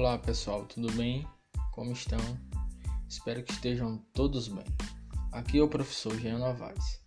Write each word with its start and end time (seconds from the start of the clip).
Olá 0.00 0.16
pessoal, 0.16 0.64
tudo 0.64 0.90
bem? 0.92 1.26
Como 1.72 1.92
estão? 1.92 2.18
Espero 3.06 3.42
que 3.42 3.52
estejam 3.52 3.98
todos 4.14 4.48
bem. 4.48 4.64
Aqui 5.30 5.58
é 5.58 5.62
o 5.62 5.68
professor 5.68 6.18
Jean 6.18 6.38
Novaes. 6.38 7.02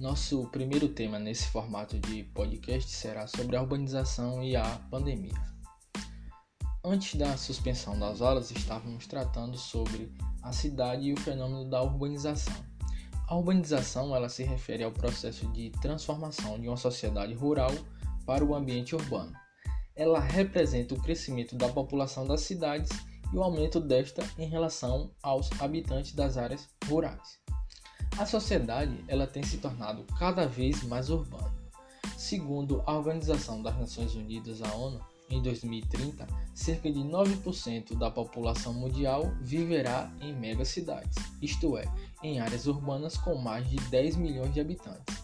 Nosso 0.00 0.48
primeiro 0.48 0.88
tema 0.88 1.20
nesse 1.20 1.46
formato 1.46 2.00
de 2.00 2.24
podcast 2.24 2.90
será 2.90 3.28
sobre 3.28 3.54
a 3.54 3.62
urbanização 3.62 4.42
e 4.42 4.56
a 4.56 4.64
pandemia. 4.90 5.40
Antes 6.84 7.14
da 7.14 7.36
suspensão 7.36 7.96
das 7.96 8.20
aulas, 8.20 8.50
estávamos 8.50 9.06
tratando 9.06 9.56
sobre 9.56 10.12
a 10.42 10.52
cidade 10.52 11.06
e 11.06 11.12
o 11.12 11.20
fenômeno 11.20 11.70
da 11.70 11.80
urbanização. 11.82 12.64
A 13.28 13.36
urbanização 13.36 14.12
ela 14.12 14.28
se 14.28 14.42
refere 14.42 14.82
ao 14.82 14.90
processo 14.90 15.46
de 15.52 15.70
transformação 15.80 16.60
de 16.60 16.66
uma 16.66 16.76
sociedade 16.76 17.32
rural 17.32 17.70
para 18.26 18.44
o 18.44 18.56
ambiente 18.56 18.92
urbano 18.96 19.40
ela 19.94 20.20
representa 20.20 20.94
o 20.94 21.02
crescimento 21.02 21.56
da 21.56 21.68
população 21.68 22.26
das 22.26 22.42
cidades 22.42 22.90
e 23.32 23.36
o 23.36 23.42
aumento 23.42 23.80
desta 23.80 24.22
em 24.38 24.46
relação 24.46 25.10
aos 25.22 25.50
habitantes 25.60 26.12
das 26.12 26.36
áreas 26.36 26.68
rurais. 26.86 27.40
A 28.18 28.26
sociedade 28.26 29.02
ela 29.08 29.26
tem 29.26 29.42
se 29.42 29.58
tornado 29.58 30.04
cada 30.18 30.46
vez 30.46 30.82
mais 30.82 31.08
urbana. 31.08 31.52
Segundo 32.16 32.82
a 32.86 32.92
Organização 32.92 33.62
das 33.62 33.76
Nações 33.78 34.14
Unidas, 34.14 34.60
a 34.62 34.74
ONU, 34.74 35.00
em 35.30 35.42
2030, 35.42 36.26
cerca 36.54 36.92
de 36.92 37.00
9% 37.00 37.96
da 37.96 38.10
população 38.10 38.74
mundial 38.74 39.32
viverá 39.40 40.12
em 40.20 40.34
megacidades, 40.34 41.16
isto 41.40 41.76
é, 41.78 41.84
em 42.22 42.38
áreas 42.38 42.66
urbanas 42.66 43.16
com 43.16 43.34
mais 43.36 43.68
de 43.68 43.76
10 43.88 44.16
milhões 44.16 44.52
de 44.52 44.60
habitantes. 44.60 45.21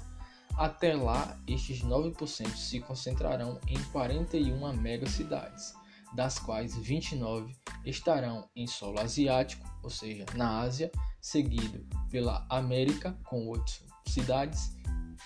Até 0.58 0.96
lá, 0.96 1.38
estes 1.46 1.84
9% 1.84 2.56
se 2.56 2.80
concentrarão 2.80 3.60
em 3.68 3.80
41 3.92 4.72
megacidades, 4.72 5.72
das 6.16 6.40
quais 6.40 6.76
29 6.76 7.54
estarão 7.86 8.48
em 8.56 8.66
solo 8.66 8.98
asiático, 8.98 9.64
ou 9.84 9.88
seja, 9.88 10.26
na 10.34 10.58
Ásia, 10.58 10.90
seguido 11.20 11.86
pela 12.10 12.44
América 12.50 13.16
com 13.22 13.46
8 13.46 13.84
cidades. 14.08 14.76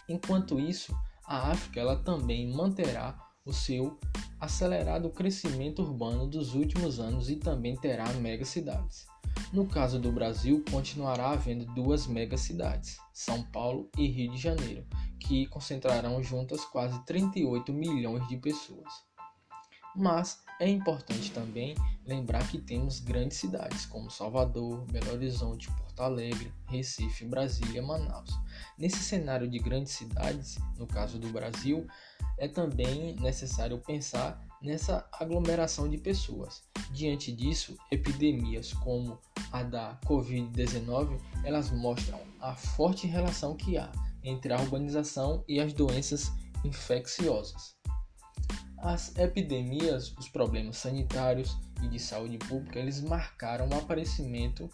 Enquanto 0.06 0.60
isso, 0.60 0.94
a 1.26 1.50
África 1.50 1.80
ela 1.80 1.96
também 1.96 2.52
manterá 2.52 3.18
o 3.42 3.54
seu 3.54 3.98
acelerado 4.38 5.08
crescimento 5.08 5.80
urbano 5.80 6.26
dos 6.26 6.54
últimos 6.54 7.00
anos 7.00 7.30
e 7.30 7.36
também 7.36 7.74
terá 7.74 8.12
megacidades. 8.12 9.06
No 9.52 9.66
caso 9.66 9.98
do 9.98 10.10
Brasil, 10.10 10.64
continuará 10.70 11.32
havendo 11.32 11.66
duas 11.74 12.06
megacidades, 12.06 12.96
São 13.12 13.42
Paulo 13.42 13.90
e 13.98 14.06
Rio 14.06 14.32
de 14.32 14.38
Janeiro, 14.38 14.86
que 15.20 15.46
concentrarão 15.48 16.22
juntas 16.22 16.64
quase 16.64 16.98
38 17.04 17.70
milhões 17.70 18.26
de 18.28 18.38
pessoas. 18.38 18.90
Mas 19.94 20.42
é 20.58 20.66
importante 20.66 21.30
também 21.32 21.74
lembrar 22.06 22.48
que 22.48 22.56
temos 22.56 22.98
grandes 22.98 23.36
cidades 23.36 23.84
como 23.84 24.10
Salvador, 24.10 24.86
Belo 24.90 25.12
Horizonte, 25.12 25.70
Porto 25.72 26.00
Alegre, 26.00 26.50
Recife, 26.66 27.26
Brasília, 27.26 27.82
Manaus. 27.82 28.30
Nesse 28.78 29.00
cenário 29.00 29.46
de 29.46 29.58
grandes 29.58 29.92
cidades, 29.92 30.56
no 30.78 30.86
caso 30.86 31.18
do 31.18 31.28
Brasil, 31.28 31.86
é 32.38 32.48
também 32.48 33.16
necessário 33.16 33.76
pensar 33.78 34.42
nessa 34.62 35.06
aglomeração 35.12 35.90
de 35.90 35.98
pessoas. 35.98 36.62
Diante 36.90 37.30
disso, 37.30 37.76
epidemias 37.90 38.72
como 38.72 39.18
a 39.52 39.62
da 39.62 39.98
Covid-19, 40.06 41.20
elas 41.44 41.70
mostram 41.70 42.18
a 42.40 42.54
forte 42.54 43.06
relação 43.06 43.54
que 43.54 43.76
há 43.76 43.92
entre 44.24 44.52
a 44.52 44.60
urbanização 44.60 45.44
e 45.46 45.60
as 45.60 45.72
doenças 45.72 46.32
infecciosas. 46.64 47.76
As 48.78 49.16
epidemias, 49.16 50.12
os 50.18 50.28
problemas 50.28 50.76
sanitários 50.76 51.56
e 51.82 51.88
de 51.88 51.98
saúde 51.98 52.38
pública, 52.38 52.78
eles 52.78 53.00
marcaram 53.00 53.68
o 53.68 53.74
aparecimento 53.74 54.68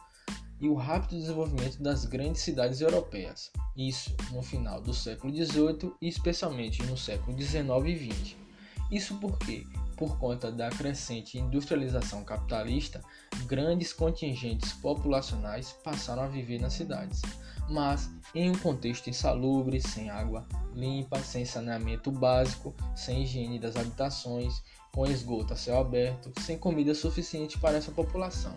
e 0.60 0.68
o 0.68 0.74
rápido 0.74 1.18
desenvolvimento 1.18 1.82
das 1.82 2.04
grandes 2.04 2.42
cidades 2.42 2.80
europeias. 2.80 3.50
Isso 3.76 4.14
no 4.32 4.42
final 4.42 4.80
do 4.80 4.94
século 4.94 5.32
XVIII 5.32 5.92
e 6.00 6.08
especialmente 6.08 6.82
no 6.84 6.96
século 6.96 7.40
XIX 7.40 7.66
e 7.86 8.12
XX. 8.12 8.47
Isso 8.90 9.16
porque 9.16 9.64
por 9.98 10.16
conta 10.16 10.52
da 10.52 10.70
crescente 10.70 11.38
industrialização 11.38 12.22
capitalista, 12.24 13.02
grandes 13.46 13.92
contingentes 13.92 14.72
populacionais 14.74 15.72
passaram 15.82 16.22
a 16.22 16.28
viver 16.28 16.60
nas 16.60 16.74
cidades, 16.74 17.20
mas 17.68 18.08
em 18.32 18.48
um 18.48 18.56
contexto 18.56 19.10
insalubre, 19.10 19.80
sem 19.80 20.08
água 20.08 20.46
limpa, 20.72 21.18
sem 21.18 21.44
saneamento 21.44 22.12
básico, 22.12 22.72
sem 22.94 23.24
higiene 23.24 23.58
das 23.58 23.76
habitações, 23.76 24.62
com 24.94 25.04
esgoto 25.04 25.52
a 25.52 25.56
céu 25.56 25.78
aberto, 25.78 26.32
sem 26.40 26.56
comida 26.56 26.94
suficiente 26.94 27.58
para 27.58 27.76
essa 27.76 27.90
população. 27.90 28.56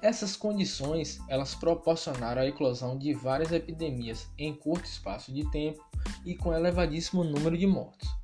Essas 0.00 0.36
condições 0.36 1.18
elas 1.28 1.54
proporcionaram 1.54 2.42
a 2.42 2.46
eclosão 2.46 2.96
de 2.96 3.12
várias 3.12 3.50
epidemias 3.50 4.28
em 4.38 4.54
curto 4.54 4.84
espaço 4.84 5.32
de 5.32 5.50
tempo 5.50 5.82
e 6.24 6.34
com 6.36 6.52
elevadíssimo 6.52 7.24
número 7.24 7.58
de 7.58 7.66
mortos. 7.66 8.23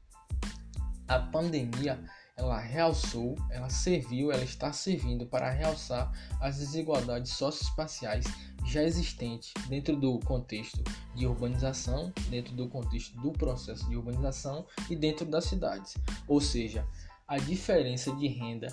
A 1.10 1.18
pandemia 1.18 2.00
ela 2.36 2.56
realçou, 2.60 3.34
ela 3.50 3.68
serviu, 3.68 4.30
ela 4.30 4.44
está 4.44 4.72
servindo 4.72 5.26
para 5.26 5.50
realçar 5.50 6.08
as 6.40 6.58
desigualdades 6.58 7.32
socioespaciais 7.32 8.24
já 8.64 8.84
existentes 8.84 9.52
dentro 9.68 9.96
do 9.96 10.20
contexto 10.20 10.84
de 11.16 11.26
urbanização, 11.26 12.12
dentro 12.28 12.54
do 12.54 12.68
contexto 12.68 13.20
do 13.20 13.32
processo 13.32 13.88
de 13.88 13.96
urbanização 13.96 14.64
e 14.88 14.94
dentro 14.94 15.26
das 15.26 15.46
cidades. 15.46 15.96
Ou 16.28 16.40
seja, 16.40 16.86
a 17.26 17.38
diferença 17.38 18.14
de 18.14 18.28
renda 18.28 18.68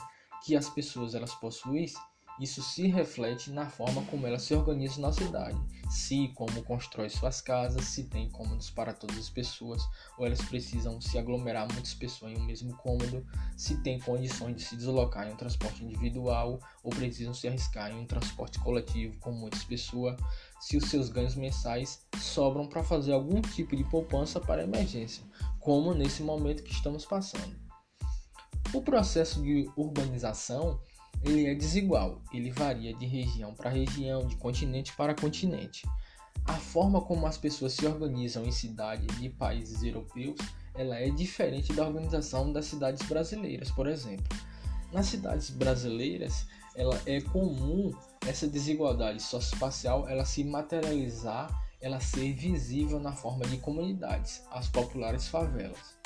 que 0.45 0.55
as 0.55 0.69
pessoas 0.69 1.15
elas 1.15 1.33
possuem 1.33 1.87
isso 2.39 2.61
se 2.61 2.87
reflete 2.87 3.51
na 3.51 3.67
forma 3.67 4.03
como 4.05 4.27
ela 4.27 4.37
se 4.37 4.53
organiza 4.53 5.01
na 5.01 5.11
cidade, 5.11 5.59
se 5.89 6.27
como 6.35 6.63
constrói 6.63 7.09
suas 7.09 7.41
casas, 7.41 7.85
se 7.85 8.03
tem 8.03 8.29
cômodos 8.29 8.69
para 8.69 8.93
todas 8.93 9.17
as 9.17 9.29
pessoas, 9.29 9.81
ou 10.17 10.25
elas 10.25 10.41
precisam 10.41 11.01
se 11.01 11.17
aglomerar 11.17 11.67
muitas 11.71 11.93
pessoas 11.95 12.33
em 12.33 12.37
um 12.37 12.45
mesmo 12.45 12.75
cômodo, 12.77 13.25
se 13.55 13.81
tem 13.81 13.99
condições 13.99 14.55
de 14.55 14.63
se 14.63 14.75
deslocar 14.75 15.27
em 15.27 15.33
um 15.33 15.35
transporte 15.37 15.83
individual, 15.83 16.59
ou 16.83 16.91
precisam 16.91 17.33
se 17.33 17.47
arriscar 17.47 17.91
em 17.91 17.99
um 17.99 18.05
transporte 18.05 18.59
coletivo 18.59 19.17
com 19.19 19.31
muitas 19.31 19.63
pessoas, 19.63 20.19
se 20.59 20.77
os 20.77 20.89
seus 20.89 21.09
ganhos 21.09 21.35
mensais 21.35 22.05
sobram 22.19 22.67
para 22.67 22.83
fazer 22.83 23.13
algum 23.13 23.41
tipo 23.41 23.75
de 23.75 23.83
poupança 23.85 24.39
para 24.39 24.63
emergência, 24.63 25.23
como 25.59 25.93
nesse 25.93 26.21
momento 26.21 26.63
que 26.63 26.71
estamos 26.71 27.05
passando. 27.05 27.55
O 28.73 28.81
processo 28.81 29.41
de 29.41 29.69
urbanização 29.77 30.79
ele 31.23 31.47
é 31.47 31.55
desigual, 31.55 32.21
ele 32.33 32.51
varia 32.51 32.93
de 32.93 33.05
região 33.05 33.53
para 33.53 33.69
região, 33.69 34.25
de 34.27 34.35
continente 34.35 34.93
para 34.95 35.15
continente. 35.15 35.87
A 36.45 36.53
forma 36.53 37.01
como 37.01 37.25
as 37.25 37.37
pessoas 37.37 37.73
se 37.73 37.85
organizam 37.85 38.45
em 38.45 38.51
cidades 38.51 39.07
de 39.19 39.29
países 39.29 39.83
europeus, 39.83 40.39
ela 40.75 40.95
é 40.95 41.09
diferente 41.09 41.73
da 41.73 41.85
organização 41.85 42.53
das 42.53 42.65
cidades 42.65 43.05
brasileiras, 43.07 43.71
por 43.71 43.87
exemplo. 43.87 44.37
Nas 44.93 45.07
cidades 45.07 45.49
brasileiras, 45.49 46.45
ela 46.75 46.99
é 47.05 47.19
comum 47.19 47.91
essa 48.25 48.47
desigualdade 48.47 49.21
socioespacial 49.21 50.07
ela 50.07 50.23
se 50.23 50.43
materializar, 50.43 51.49
ela 51.81 51.99
ser 51.99 52.33
visível 52.33 52.99
na 52.99 53.11
forma 53.11 53.45
de 53.45 53.57
comunidades, 53.57 54.43
as 54.51 54.67
populares 54.69 55.27
favelas. 55.27 55.97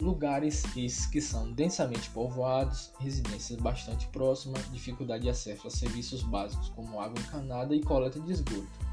Lugares 0.00 0.62
que 1.10 1.20
são 1.20 1.52
densamente 1.52 2.10
povoados, 2.10 2.92
residências 2.98 3.58
bastante 3.58 4.06
próximas, 4.08 4.70
dificuldade 4.70 5.22
de 5.22 5.30
acesso 5.30 5.66
a 5.66 5.70
serviços 5.70 6.22
básicos 6.22 6.68
como 6.70 7.00
água 7.00 7.18
encanada 7.18 7.74
e 7.74 7.82
coleta 7.82 8.20
de 8.20 8.32
esgoto. 8.32 8.86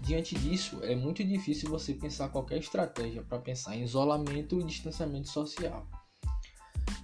Diante 0.00 0.34
disso, 0.38 0.78
é 0.82 0.94
muito 0.94 1.24
difícil 1.24 1.68
você 1.70 1.94
pensar 1.94 2.28
qualquer 2.28 2.58
estratégia 2.58 3.22
para 3.22 3.38
pensar 3.38 3.74
em 3.74 3.82
isolamento 3.82 4.60
e 4.60 4.64
distanciamento 4.64 5.28
social. 5.28 5.86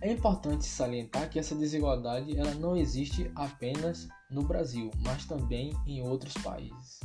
É 0.02 0.12
importante 0.12 0.64
salientar 0.64 1.28
que 1.28 1.38
essa 1.38 1.54
desigualdade 1.54 2.38
ela 2.38 2.54
não 2.54 2.76
existe 2.76 3.30
apenas 3.34 4.06
no 4.30 4.42
Brasil, 4.42 4.90
mas 5.04 5.24
também 5.24 5.72
em 5.86 6.02
outros 6.02 6.34
países. 6.34 7.00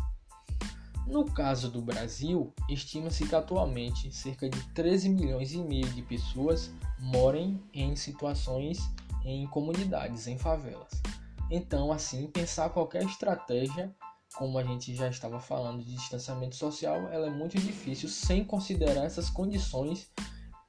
No 1.08 1.26
caso 1.26 1.70
do 1.70 1.82
Brasil, 1.82 2.52
estima-se 2.68 3.28
que 3.28 3.36
atualmente 3.36 4.12
cerca 4.12 4.50
de 4.50 4.62
13 4.74 5.10
milhões 5.10 5.54
e 5.54 5.60
meio 5.60 5.88
de 5.90 6.02
pessoas 6.02 6.72
morem 7.00 7.62
em 7.74 7.96
situações 7.96 8.80
em 9.24 9.46
comunidades, 9.48 10.28
em 10.28 10.38
favelas. 10.38 11.02
Então, 11.50 11.92
assim, 11.92 12.28
pensar 12.28 12.70
qualquer 12.70 13.04
estratégia, 13.04 13.94
como 14.36 14.58
a 14.58 14.64
gente 14.64 14.96
já 14.96 15.08
estava 15.08 15.40
falando 15.40 15.84
de 15.84 15.94
distanciamento 15.94 16.56
social, 16.56 17.08
ela 17.10 17.28
é 17.28 17.32
muito 17.32 17.58
difícil 17.58 18.10
sem 18.10 18.44
considerar 18.44 19.06
essas 19.06 19.30
condições 19.30 20.10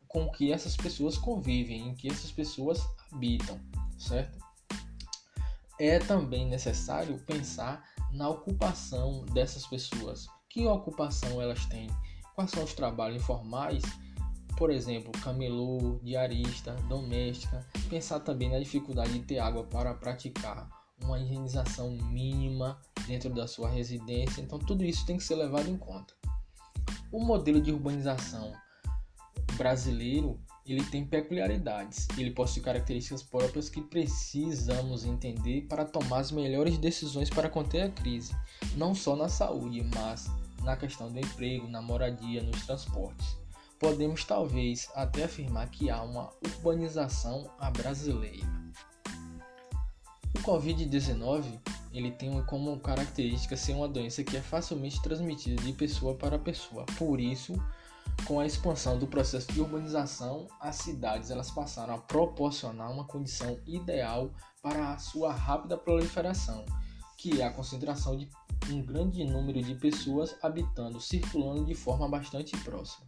com 0.06 0.30
que 0.30 0.52
essas 0.52 0.76
pessoas 0.76 1.16
convivem, 1.16 1.88
em 1.88 1.94
que 1.94 2.08
essas 2.08 2.30
pessoas 2.30 2.80
habitam, 3.12 3.58
certo? 3.98 4.38
É 5.78 5.98
também 5.98 6.46
necessário 6.46 7.18
pensar 7.26 7.84
na 8.12 8.28
ocupação 8.28 9.24
dessas 9.26 9.66
pessoas. 9.66 10.26
Que 10.48 10.66
ocupação 10.66 11.40
elas 11.40 11.66
têm? 11.66 11.88
Quais 12.34 12.50
são 12.50 12.64
os 12.64 12.74
trabalhos 12.74 13.22
informais? 13.22 13.82
por 14.56 14.70
exemplo, 14.70 15.12
camelô, 15.22 16.00
diarista, 16.02 16.72
doméstica, 16.88 17.64
pensar 17.90 18.20
também 18.20 18.50
na 18.50 18.58
dificuldade 18.58 19.12
de 19.12 19.20
ter 19.20 19.38
água 19.38 19.64
para 19.64 19.92
praticar 19.94 20.68
uma 21.02 21.18
higienização 21.20 21.90
mínima 21.90 22.80
dentro 23.06 23.28
da 23.28 23.46
sua 23.46 23.68
residência. 23.68 24.40
Então, 24.40 24.58
tudo 24.58 24.82
isso 24.82 25.04
tem 25.04 25.18
que 25.18 25.24
ser 25.24 25.34
levado 25.34 25.68
em 25.68 25.76
conta. 25.76 26.14
O 27.12 27.22
modelo 27.22 27.60
de 27.60 27.70
urbanização 27.70 28.52
brasileiro 29.58 30.40
ele 30.72 30.84
tem 30.84 31.04
peculiaridades, 31.04 32.08
ele 32.18 32.30
possui 32.30 32.62
características 32.62 33.22
próprias 33.22 33.68
que 33.68 33.80
precisamos 33.80 35.04
entender 35.04 35.62
para 35.68 35.84
tomar 35.84 36.18
as 36.18 36.32
melhores 36.32 36.78
decisões 36.78 37.30
para 37.30 37.48
conter 37.48 37.82
a 37.82 37.90
crise, 37.90 38.34
não 38.76 38.94
só 38.94 39.14
na 39.14 39.28
saúde, 39.28 39.82
mas 39.94 40.26
na 40.62 40.76
questão 40.76 41.10
do 41.10 41.18
emprego, 41.18 41.68
na 41.68 41.80
moradia, 41.80 42.42
nos 42.42 42.66
transportes. 42.66 43.36
Podemos 43.78 44.24
talvez 44.24 44.88
até 44.94 45.24
afirmar 45.24 45.70
que 45.70 45.90
há 45.90 46.02
uma 46.02 46.32
urbanização 46.44 47.50
à 47.58 47.70
brasileira. 47.70 48.46
O 50.34 50.38
Covid-19 50.40 51.60
ele 51.92 52.10
tem 52.10 52.42
como 52.44 52.78
característica 52.78 53.56
ser 53.56 53.72
uma 53.72 53.88
doença 53.88 54.22
que 54.22 54.36
é 54.36 54.42
facilmente 54.42 55.00
transmitida 55.00 55.62
de 55.62 55.72
pessoa 55.72 56.14
para 56.14 56.38
pessoa. 56.38 56.84
Por 56.98 57.20
isso, 57.20 57.54
com 58.24 58.40
a 58.40 58.46
expansão 58.46 58.98
do 58.98 59.06
processo 59.06 59.52
de 59.52 59.60
urbanização, 59.60 60.48
as 60.60 60.76
cidades 60.76 61.30
elas 61.30 61.50
passaram 61.50 61.94
a 61.94 61.98
proporcionar 61.98 62.90
uma 62.90 63.04
condição 63.04 63.58
ideal 63.66 64.32
para 64.62 64.92
a 64.92 64.98
sua 64.98 65.32
rápida 65.32 65.76
proliferação, 65.76 66.64
que 67.16 67.40
é 67.40 67.44
a 67.44 67.52
concentração 67.52 68.16
de 68.16 68.28
um 68.70 68.82
grande 68.82 69.24
número 69.24 69.62
de 69.62 69.74
pessoas 69.74 70.36
habitando, 70.42 71.00
circulando 71.00 71.64
de 71.64 71.74
forma 71.74 72.08
bastante 72.08 72.56
próxima. 72.58 73.06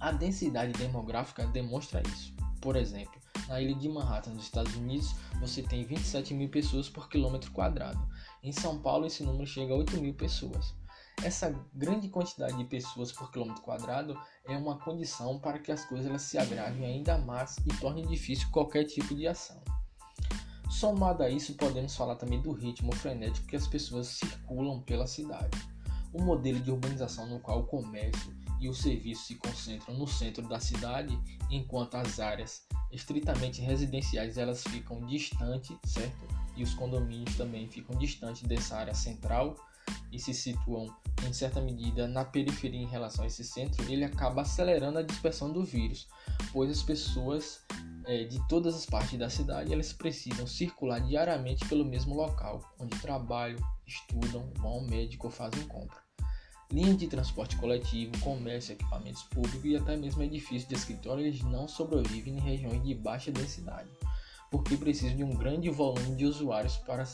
A 0.00 0.12
densidade 0.12 0.72
demográfica 0.72 1.46
demonstra 1.46 2.02
isso. 2.08 2.34
Por 2.60 2.76
exemplo, 2.76 3.20
na 3.48 3.60
ilha 3.60 3.74
de 3.74 3.88
Manhattan, 3.88 4.32
nos 4.32 4.44
Estados 4.44 4.74
Unidos, 4.74 5.14
você 5.40 5.62
tem 5.62 5.84
27 5.84 6.34
mil 6.34 6.48
pessoas 6.48 6.88
por 6.88 7.08
quilômetro 7.08 7.52
quadrado. 7.52 8.04
Em 8.42 8.50
São 8.52 8.78
Paulo, 8.80 9.06
esse 9.06 9.22
número 9.22 9.46
chega 9.46 9.72
a 9.72 9.76
8 9.76 10.00
mil 10.00 10.14
pessoas. 10.14 10.74
Essa 11.22 11.50
grande 11.74 12.08
quantidade 12.08 12.56
de 12.56 12.64
pessoas 12.64 13.10
por 13.10 13.30
quilômetro 13.30 13.62
quadrado 13.62 14.18
é 14.44 14.56
uma 14.56 14.78
condição 14.78 15.38
para 15.38 15.58
que 15.58 15.72
as 15.72 15.84
coisas 15.84 16.06
elas 16.06 16.22
se 16.22 16.38
agravem 16.38 16.84
ainda 16.84 17.18
mais 17.18 17.56
e 17.64 17.74
tornem 17.80 18.06
difícil 18.06 18.48
qualquer 18.50 18.84
tipo 18.84 19.14
de 19.14 19.26
ação. 19.26 19.60
Somado 20.70 21.22
a 21.22 21.30
isso, 21.30 21.54
podemos 21.54 21.96
falar 21.96 22.16
também 22.16 22.40
do 22.40 22.52
ritmo 22.52 22.94
frenético 22.94 23.46
que 23.46 23.56
as 23.56 23.66
pessoas 23.66 24.08
circulam 24.08 24.82
pela 24.82 25.06
cidade. 25.06 25.56
O 26.12 26.22
modelo 26.22 26.60
de 26.60 26.70
urbanização 26.70 27.26
no 27.26 27.40
qual 27.40 27.60
o 27.60 27.66
comércio 27.66 28.34
e 28.60 28.68
os 28.68 28.78
serviços 28.78 29.26
se 29.26 29.36
concentram 29.36 29.94
no 29.96 30.06
centro 30.06 30.46
da 30.46 30.60
cidade, 30.60 31.18
enquanto 31.50 31.94
as 31.94 32.20
áreas 32.20 32.66
estritamente 32.92 33.60
residenciais 33.60 34.36
elas 34.38 34.62
ficam 34.64 35.04
distantes, 35.06 35.76
certo? 35.84 36.26
E 36.56 36.62
os 36.62 36.74
condomínios 36.74 37.36
também 37.36 37.66
ficam 37.66 37.96
distantes 37.98 38.42
dessa 38.42 38.76
área 38.76 38.94
central 38.94 39.56
e 40.12 40.18
se 40.18 40.32
situam 40.32 40.86
em 41.26 41.32
certa 41.32 41.60
medida 41.60 42.06
na 42.06 42.24
periferia 42.24 42.80
em 42.80 42.86
relação 42.86 43.24
a 43.24 43.26
esse 43.26 43.44
centro, 43.44 43.84
ele 43.90 44.04
acaba 44.04 44.42
acelerando 44.42 44.98
a 44.98 45.02
dispersão 45.02 45.52
do 45.52 45.64
vírus, 45.64 46.08
pois 46.52 46.70
as 46.70 46.82
pessoas 46.82 47.64
é, 48.04 48.24
de 48.24 48.46
todas 48.48 48.74
as 48.74 48.86
partes 48.86 49.18
da 49.18 49.28
cidade 49.28 49.72
elas 49.72 49.92
precisam 49.92 50.46
circular 50.46 51.00
diariamente 51.00 51.66
pelo 51.68 51.84
mesmo 51.84 52.14
local, 52.14 52.60
onde 52.78 52.98
trabalham, 53.00 53.58
estudam, 53.86 54.50
vão 54.56 54.72
ao 54.72 54.80
médico 54.82 55.26
ou 55.26 55.32
fazem 55.32 55.66
compra. 55.66 56.04
Linhas 56.70 56.96
de 56.96 57.06
transporte 57.06 57.56
coletivo, 57.56 58.18
comércio, 58.20 58.72
equipamentos 58.72 59.22
públicos 59.24 59.64
e 59.64 59.76
até 59.76 59.96
mesmo 59.96 60.22
edifícios 60.22 60.68
de 60.68 60.74
escritório 60.74 61.24
eles 61.24 61.42
não 61.42 61.68
sobrevivem 61.68 62.36
em 62.36 62.40
regiões 62.40 62.82
de 62.82 62.94
baixa 62.94 63.30
densidade 63.30 63.88
porque 64.50 64.76
precisam 64.76 65.16
de 65.16 65.24
um 65.24 65.34
grande 65.34 65.68
volume 65.70 66.16
de 66.16 66.24
usuários 66.24 66.76
para 66.78 67.04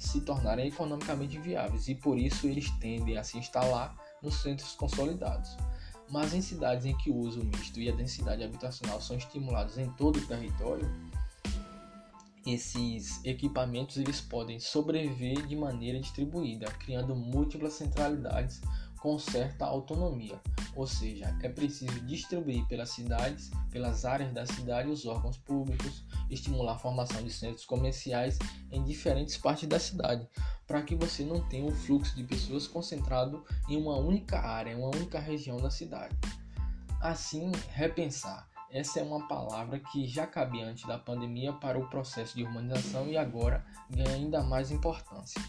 se 0.00 0.22
tornarem 0.22 0.68
economicamente 0.68 1.38
viáveis 1.38 1.86
e 1.86 1.94
por 1.94 2.18
isso 2.18 2.46
eles 2.46 2.70
tendem 2.80 3.18
a 3.18 3.22
se 3.22 3.36
instalar 3.38 3.94
nos 4.22 4.42
centros 4.42 4.72
consolidados. 4.72 5.56
Mas 6.08 6.32
em 6.32 6.40
cidades 6.40 6.86
em 6.86 6.96
que 6.96 7.10
o 7.10 7.16
uso 7.16 7.44
misto 7.44 7.78
e 7.78 7.88
a 7.88 7.94
densidade 7.94 8.42
habitacional 8.42 9.00
são 9.00 9.16
estimulados 9.16 9.78
em 9.78 9.88
todo 9.90 10.16
o 10.18 10.26
território, 10.26 10.90
esses 12.46 13.22
equipamentos 13.24 13.98
eles 13.98 14.20
podem 14.20 14.58
sobreviver 14.58 15.46
de 15.46 15.54
maneira 15.54 16.00
distribuída, 16.00 16.66
criando 16.72 17.14
múltiplas 17.14 17.74
centralidades 17.74 18.62
com 19.00 19.18
certa 19.18 19.64
autonomia, 19.64 20.38
ou 20.76 20.86
seja, 20.86 21.34
é 21.42 21.48
preciso 21.48 22.00
distribuir 22.02 22.66
pelas 22.66 22.90
cidades, 22.90 23.50
pelas 23.70 24.04
áreas 24.04 24.32
da 24.32 24.44
cidade, 24.44 24.90
os 24.90 25.06
órgãos 25.06 25.38
públicos, 25.38 26.04
estimular 26.28 26.74
a 26.74 26.78
formação 26.78 27.22
de 27.22 27.30
centros 27.30 27.64
comerciais 27.64 28.38
em 28.70 28.84
diferentes 28.84 29.38
partes 29.38 29.66
da 29.66 29.80
cidade, 29.80 30.28
para 30.66 30.82
que 30.82 30.94
você 30.94 31.24
não 31.24 31.40
tenha 31.48 31.64
um 31.64 31.74
fluxo 31.74 32.14
de 32.14 32.24
pessoas 32.24 32.68
concentrado 32.68 33.42
em 33.68 33.76
uma 33.76 33.96
única 33.96 34.38
área, 34.38 34.72
em 34.72 34.76
uma 34.76 34.94
única 34.94 35.18
região 35.18 35.56
da 35.56 35.70
cidade. 35.70 36.14
Assim, 37.00 37.50
repensar. 37.70 38.48
Essa 38.70 39.00
é 39.00 39.02
uma 39.02 39.26
palavra 39.26 39.80
que 39.80 40.06
já 40.06 40.26
cabia 40.26 40.66
antes 40.66 40.86
da 40.86 40.96
pandemia 40.96 41.52
para 41.54 41.78
o 41.78 41.88
processo 41.88 42.36
de 42.36 42.44
urbanização 42.44 43.08
e 43.08 43.16
agora 43.16 43.64
ganha 43.90 44.14
ainda 44.14 44.44
mais 44.44 44.70
importância. 44.70 45.42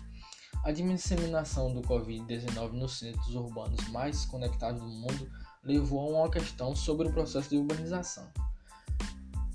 A 0.64 0.72
disseminação 0.72 1.74
do 1.74 1.82
Covid-19 1.82 2.72
nos 2.74 3.00
centros 3.00 3.34
urbanos 3.34 3.88
mais 3.90 4.26
conectados 4.26 4.82
do 4.82 4.88
mundo 4.88 5.32
levou 5.64 6.00
a 6.16 6.20
uma 6.20 6.30
questão 6.30 6.76
sobre 6.76 7.08
o 7.08 7.14
processo 7.14 7.50
de 7.50 7.58
urbanização, 7.58 8.32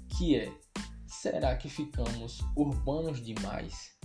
que 0.09 0.37
é: 0.37 0.53
será 1.07 1.55
que 1.57 1.69
ficamos 1.69 2.41
urbanos 2.57 3.23
demais? 3.23 3.97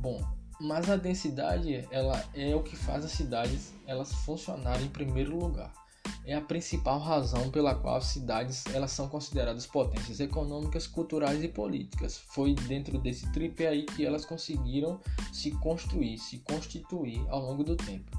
Bom, 0.00 0.18
mas 0.60 0.88
a 0.88 0.96
densidade 0.96 1.86
ela 1.90 2.24
é 2.34 2.54
o 2.54 2.62
que 2.62 2.76
faz 2.76 3.04
as 3.04 3.12
cidades 3.12 3.74
elas 3.86 4.12
funcionarem 4.12 4.86
em 4.86 4.90
primeiro 4.90 5.36
lugar 5.38 5.81
é 6.24 6.34
a 6.34 6.40
principal 6.40 6.98
razão 7.00 7.50
pela 7.50 7.74
qual 7.74 7.96
as 7.96 8.04
cidades 8.04 8.64
elas 8.66 8.92
são 8.92 9.08
consideradas 9.08 9.66
potências 9.66 10.20
econômicas, 10.20 10.86
culturais 10.86 11.42
e 11.42 11.48
políticas. 11.48 12.16
Foi 12.16 12.54
dentro 12.54 12.98
desse 12.98 13.30
tripé 13.32 13.68
aí 13.68 13.82
que 13.82 14.04
elas 14.04 14.24
conseguiram 14.24 15.00
se 15.32 15.50
construir, 15.50 16.18
se 16.18 16.38
constituir 16.38 17.24
ao 17.28 17.40
longo 17.40 17.64
do 17.64 17.76
tempo. 17.76 18.10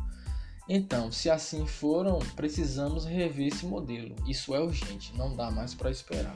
Então, 0.68 1.12
se 1.12 1.30
assim 1.30 1.66
foram, 1.66 2.20
precisamos 2.36 3.06
rever 3.06 3.48
esse 3.48 3.66
modelo. 3.66 4.16
Isso 4.27 4.56
é 4.56 4.60
urgente, 4.60 5.16
não 5.18 5.36
dá 5.36 5.51
mais 5.51 5.74
para 5.74 5.92
esperar. 5.92 6.36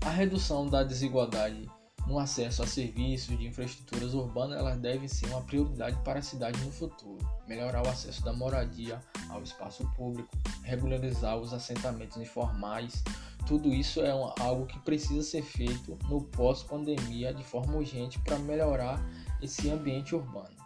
A 0.00 0.10
redução 0.10 0.66
da 0.68 0.82
desigualdade 0.82 1.68
no 2.06 2.18
acesso 2.18 2.62
a 2.62 2.66
serviços 2.66 3.38
de 3.38 3.46
infraestruturas 3.46 4.12
urbanas, 4.14 4.58
elas 4.58 4.78
devem 4.78 5.08
ser 5.08 5.26
uma 5.26 5.42
prioridade 5.42 5.96
para 6.04 6.18
a 6.18 6.22
cidade 6.22 6.62
no 6.64 6.70
futuro. 6.70 7.18
Melhorar 7.46 7.84
o 7.86 7.88
acesso 7.88 8.24
da 8.24 8.32
moradia 8.32 9.00
ao 9.28 9.42
espaço 9.42 9.88
público, 9.96 10.30
regularizar 10.62 11.36
os 11.38 11.52
assentamentos 11.52 12.16
informais, 12.16 13.02
tudo 13.46 13.72
isso 13.72 14.00
é 14.00 14.10
algo 14.40 14.66
que 14.66 14.78
precisa 14.80 15.22
ser 15.22 15.42
feito 15.42 15.98
no 16.08 16.22
pós-pandemia 16.22 17.34
de 17.34 17.42
forma 17.42 17.76
urgente 17.76 18.18
para 18.20 18.38
melhorar 18.38 19.00
esse 19.40 19.70
ambiente 19.70 20.14
urbano. 20.14 20.56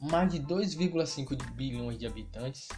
Mais 0.00 0.30
de 0.30 0.40
2,5 0.40 1.52
bilhões 1.52 1.98
de 1.98 2.06
habitantes 2.06 2.68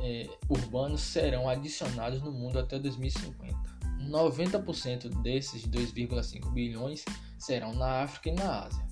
é, 0.00 0.28
urbanos 0.48 1.00
serão 1.00 1.48
adicionados 1.48 2.22
no 2.22 2.32
mundo 2.32 2.58
até 2.58 2.78
2050. 2.78 3.75
90% 4.06 5.22
desses 5.22 5.66
2,5 5.66 6.52
bilhões 6.52 7.04
serão 7.38 7.74
na 7.74 8.02
África 8.02 8.30
e 8.30 8.34
na 8.34 8.64
Ásia. 8.64 8.86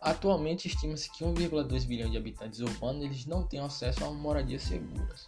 Atualmente 0.00 0.68
estima-se 0.68 1.10
que 1.10 1.24
1,2 1.24 1.86
bilhão 1.86 2.10
de 2.10 2.16
habitantes 2.16 2.60
urbanos 2.60 3.04
eles 3.04 3.26
não 3.26 3.42
têm 3.46 3.60
acesso 3.60 4.04
a 4.04 4.10
moradias 4.10 4.62
seguras. 4.62 5.24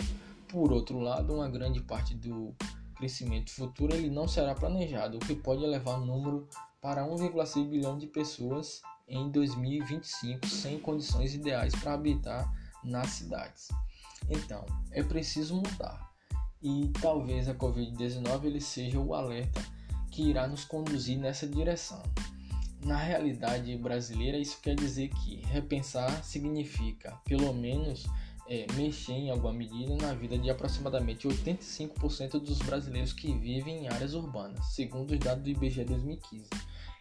Por 0.49 0.70
outro 0.70 1.00
lado, 1.00 1.35
uma 1.35 1.49
grande 1.49 1.80
parte 1.80 2.14
do 2.14 2.54
crescimento 2.94 3.50
futuro 3.50 3.94
ele 3.94 4.11
não 4.11 4.28
será 4.28 4.54
planejado, 4.54 5.16
o 5.16 5.20
que 5.20 5.35
pode 5.35 5.64
elevar 5.64 6.00
o 6.00 6.04
número 6.04 6.49
para 6.80 7.06
1,6 7.06 7.68
bilhão 7.68 7.99
de 7.99 8.06
pessoas 8.06 8.82
em 9.08 9.30
2025 9.30 10.46
sem 10.46 10.78
condições 10.78 11.35
ideais 11.35 11.75
para 11.75 11.94
habitar 11.94 12.52
nas 12.85 13.08
cidades. 13.11 13.68
Então, 14.28 14.64
é 14.90 15.02
preciso 15.02 15.56
mudar 15.56 16.15
e 16.63 16.91
talvez 17.01 17.49
a 17.49 17.55
Covid-19 17.55 18.45
ele 18.45 18.61
seja 18.61 18.99
o 18.99 19.15
alerta 19.15 19.63
que 20.11 20.23
irá 20.23 20.47
nos 20.47 20.65
conduzir 20.65 21.19
nessa 21.19 21.47
direção. 21.47 22.03
Na 22.83 22.97
realidade 22.97 23.77
brasileira, 23.77 24.39
isso 24.39 24.59
quer 24.63 24.75
dizer 24.75 25.09
que 25.09 25.37
repensar 25.47 26.23
significa, 26.25 27.13
pelo 27.25 27.53
menos, 27.53 28.07
é, 28.49 28.67
mexer 28.75 29.13
em 29.13 29.31
alguma 29.31 29.53
medida 29.53 29.97
na 29.97 30.15
vida 30.15 30.39
de 30.39 30.49
aproximadamente 30.49 31.27
85% 31.27 32.39
dos 32.39 32.59
brasileiros 32.59 33.13
que 33.13 33.33
vivem 33.35 33.85
em 33.85 33.89
áreas 33.89 34.15
urbanas, 34.15 34.65
segundo 34.75 35.13
os 35.13 35.19
dados 35.19 35.43
do 35.43 35.51
IBGE 35.51 35.85
2015. 35.85 36.49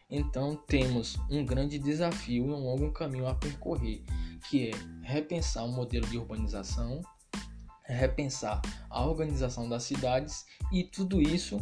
Então, 0.10 0.56
temos 0.68 1.18
um 1.30 1.46
grande 1.46 1.80
desafio 1.80 2.48
e 2.48 2.50
um 2.50 2.64
longo 2.64 2.92
caminho 2.92 3.28
a 3.28 3.36
percorrer, 3.36 4.04
que 4.50 4.70
é 4.70 4.72
repensar 5.04 5.66
o 5.66 5.72
modelo 5.72 6.08
de 6.08 6.18
urbanização, 6.18 7.02
repensar 7.88 8.62
a 8.90 9.06
organização 9.06 9.70
das 9.70 9.84
cidades 9.84 10.46
e 10.72 10.84
tudo 10.84 11.22
isso 11.22 11.60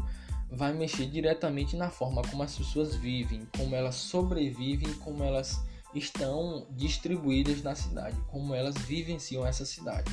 vai 0.49 0.73
mexer 0.73 1.07
diretamente 1.07 1.75
na 1.75 1.89
forma 1.89 2.21
como 2.21 2.43
as 2.43 2.55
pessoas 2.55 2.95
vivem, 2.95 3.47
como 3.57 3.75
elas 3.75 3.95
sobrevivem, 3.95 4.93
como 4.95 5.23
elas 5.23 5.59
estão 5.95 6.67
distribuídas 6.71 7.61
na 7.61 7.75
cidade, 7.75 8.15
como 8.27 8.53
elas 8.53 8.77
vivenciam 8.77 9.45
essa 9.45 9.65
cidade. 9.65 10.11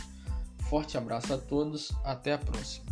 Forte 0.69 0.97
abraço 0.97 1.35
a 1.35 1.39
todos, 1.39 1.91
até 2.05 2.33
a 2.33 2.39
próxima. 2.39 2.90